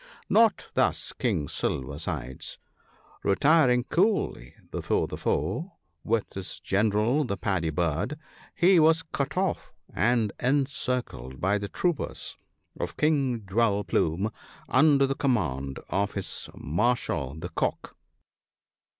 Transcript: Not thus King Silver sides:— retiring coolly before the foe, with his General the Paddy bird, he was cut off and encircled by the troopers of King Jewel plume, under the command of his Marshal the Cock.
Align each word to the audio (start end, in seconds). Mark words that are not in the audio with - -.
Not 0.29 0.69
thus 0.73 1.13
King 1.13 1.47
Silver 1.47 1.99
sides:— 1.99 2.57
retiring 3.23 3.83
coolly 3.83 4.55
before 4.71 5.05
the 5.07 5.15
foe, 5.15 5.73
with 6.03 6.33
his 6.33 6.59
General 6.59 7.23
the 7.23 7.37
Paddy 7.37 7.69
bird, 7.69 8.17
he 8.55 8.79
was 8.79 9.03
cut 9.03 9.37
off 9.37 9.71
and 9.93 10.33
encircled 10.39 11.39
by 11.39 11.59
the 11.59 11.69
troopers 11.69 12.35
of 12.79 12.97
King 12.97 13.45
Jewel 13.45 13.83
plume, 13.83 14.31
under 14.67 15.05
the 15.05 15.13
command 15.13 15.77
of 15.89 16.13
his 16.13 16.49
Marshal 16.55 17.35
the 17.35 17.49
Cock. 17.49 17.95